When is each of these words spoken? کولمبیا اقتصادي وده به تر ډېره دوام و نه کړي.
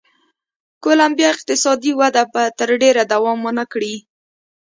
کولمبیا 0.83 1.27
اقتصادي 1.33 1.91
وده 1.99 2.23
به 2.33 2.43
تر 2.59 2.69
ډېره 2.81 3.03
دوام 3.13 3.39
و 3.43 3.49
نه 3.57 3.65
کړي. 3.71 3.95